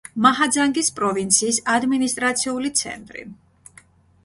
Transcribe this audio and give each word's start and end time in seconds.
მაჰაძანგის 0.25 0.89
პროვინციის 0.99 1.59
ადმინისტრაციული 1.75 2.73
ცენტრი. 2.83 3.29